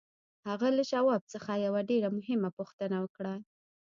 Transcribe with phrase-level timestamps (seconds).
[0.47, 3.33] هغه له شواب څخه یوه ډېره مهمه پوښتنه وکړه